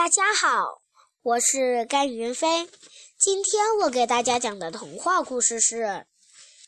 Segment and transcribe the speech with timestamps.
[0.00, 0.80] 大家好，
[1.20, 2.70] 我是甘云飞。
[3.18, 5.82] 今天我给大家讲的童话故事是《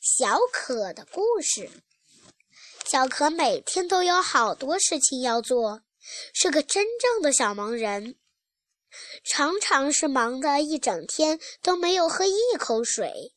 [0.00, 1.68] 小可的故事》。
[2.84, 5.82] 小可每天都有好多事情要做，
[6.34, 8.16] 是个真正的小忙人，
[9.22, 13.32] 常常是忙的一整天都没有喝一口水。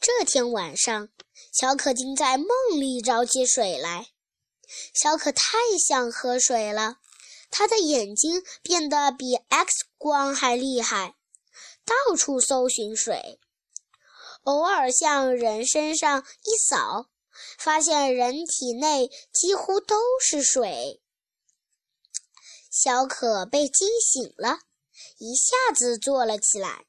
[0.00, 1.10] 这天晚上，
[1.52, 4.06] 小可竟在梦里找起水来。
[4.94, 6.96] 小可太想喝水了。
[7.52, 11.14] 他的眼睛变得比 X 光还厉害，
[11.84, 13.38] 到处搜寻水，
[14.44, 17.10] 偶尔向人身上一扫，
[17.58, 21.02] 发现人体内几乎都是水。
[22.70, 24.60] 小可被惊醒了，
[25.18, 26.86] 一下子坐了起来。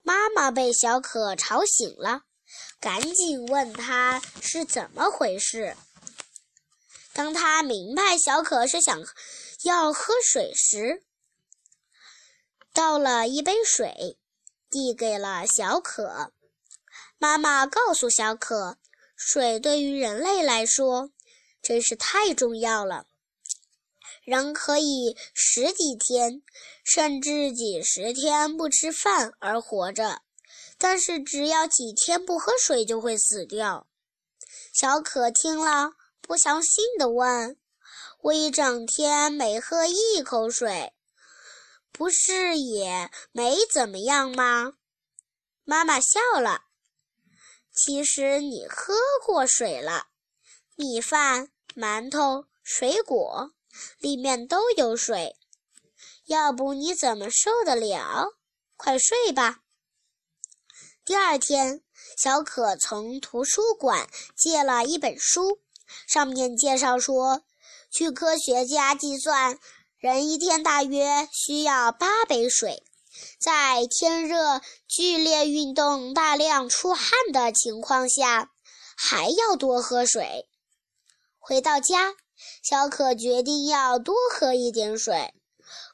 [0.00, 2.22] 妈妈被小可吵醒了，
[2.80, 5.76] 赶紧问他是怎么回事。
[7.12, 9.04] 当他明白小可是想
[9.64, 11.02] 要喝水时，
[12.72, 14.18] 倒了一杯水，
[14.70, 16.32] 递给了小可。
[17.18, 18.78] 妈妈告诉小可，
[19.14, 21.10] 水对于人类来说
[21.62, 23.06] 真是太重要了。
[24.24, 26.42] 人可以十几天，
[26.84, 30.22] 甚至几十天不吃饭而活着，
[30.78, 33.86] 但是只要几天不喝水就会死掉。
[34.72, 35.92] 小可听了。
[36.24, 37.58] 不相信地问
[38.22, 40.92] ：“我一整天没喝一口水，
[41.90, 44.74] 不是也没怎么样吗？”
[45.64, 46.62] 妈妈笑了
[47.74, 48.94] ：“其实你喝
[49.26, 50.06] 过水了，
[50.76, 53.52] 米饭、馒头、水果
[53.98, 55.36] 里面都有水，
[56.26, 58.36] 要不你怎么受得了？
[58.76, 59.60] 快睡吧。”
[61.04, 61.82] 第二天，
[62.16, 65.60] 小可从图书馆借了一本书。
[66.06, 67.42] 上面介绍说，
[67.92, 69.58] 据科学家计算，
[69.98, 72.82] 人一天大约需要八杯水。
[73.38, 78.50] 在天热、剧烈运动、大量出汗的情况下，
[78.96, 80.48] 还要多喝水。
[81.38, 82.14] 回到家，
[82.62, 85.34] 小可决定要多喝一点水。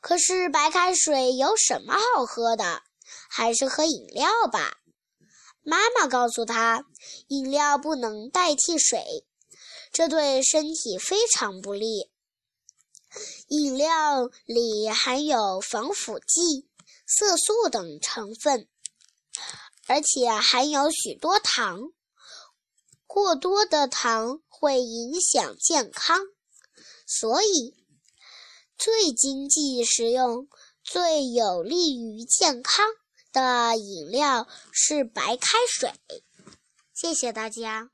[0.00, 2.82] 可是白开水有什么好喝的？
[3.28, 4.76] 还是喝饮料吧。
[5.64, 6.84] 妈妈告诉他，
[7.26, 9.26] 饮料不能代替水。
[9.98, 12.08] 这对身体非常不利。
[13.48, 16.68] 饮料里含有防腐剂、
[17.04, 18.68] 色素等成分，
[19.88, 21.90] 而且含有许多糖。
[23.08, 26.20] 过多的糖会影响健康，
[27.04, 27.74] 所以
[28.76, 30.46] 最经济实用、
[30.84, 32.86] 最有利于健康
[33.32, 35.92] 的饮料是白开水。
[36.94, 37.90] 谢谢大家。